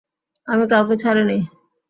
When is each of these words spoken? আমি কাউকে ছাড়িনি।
আমি 0.47 0.65
কাউকে 0.71 0.95
ছাড়িনি। 1.03 1.37